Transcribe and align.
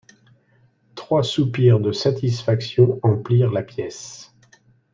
Trois 0.95 1.21
soupirs 1.21 1.79
de 1.79 1.91
satisfaction 1.91 2.99
emplirent 3.03 3.51
la 3.51 3.61
pièce. 3.61 4.33